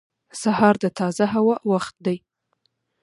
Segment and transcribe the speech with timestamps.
[0.41, 2.17] •سهار د تازه هوا وخت دی.